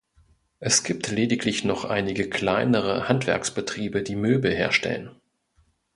[0.59, 5.11] Es gibt lediglich noch einige kleinere Handwerksbetriebe, die Möbel herstellen.